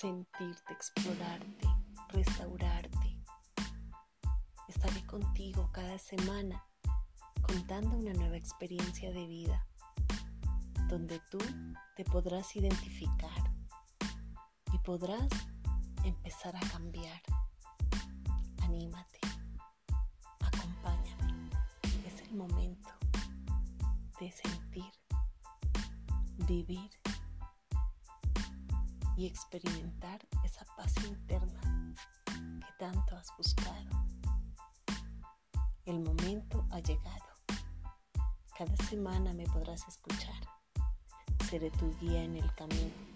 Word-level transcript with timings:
sentirte, 0.00 0.72
explorarte, 0.72 1.68
restaurarte. 2.08 3.18
Estaré 4.66 5.04
contigo 5.04 5.68
cada 5.72 5.98
semana 5.98 6.64
contando 7.42 7.98
una 7.98 8.14
nueva 8.14 8.38
experiencia 8.38 9.12
de 9.12 9.26
vida 9.26 9.66
donde 10.88 11.20
tú 11.30 11.36
te 11.96 12.04
podrás 12.04 12.56
identificar 12.56 13.52
y 14.72 14.78
podrás 14.78 15.28
empezar 16.04 16.56
a 16.56 16.60
cambiar. 16.70 17.20
Anímate, 18.62 19.20
acompáñame. 20.40 21.50
Es 22.06 22.22
el 22.22 22.36
momento 22.36 22.88
de 24.18 24.32
sentir, 24.32 24.92
vivir 26.46 26.90
y 29.20 29.26
experimentar 29.26 30.18
esa 30.44 30.64
paz 30.78 30.94
interna 31.04 31.60
que 32.24 32.72
tanto 32.78 33.16
has 33.16 33.28
buscado. 33.36 34.06
El 35.84 36.00
momento 36.00 36.66
ha 36.70 36.80
llegado. 36.80 37.26
Cada 38.56 38.74
semana 38.88 39.34
me 39.34 39.44
podrás 39.44 39.86
escuchar. 39.86 40.40
Seré 41.50 41.70
tu 41.72 41.94
guía 41.98 42.24
en 42.24 42.36
el 42.36 42.54
camino 42.54 43.09